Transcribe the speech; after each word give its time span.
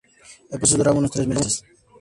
El 0.49 0.57
proceso 0.57 0.77
duraba 0.79 0.97
unos 0.97 1.11
tres 1.11 1.27
meses. 1.27 1.63